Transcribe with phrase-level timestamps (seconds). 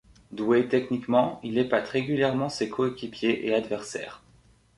[0.31, 4.23] Doué techniquement, il épate régulièrement ses coéquipiers et adversaires.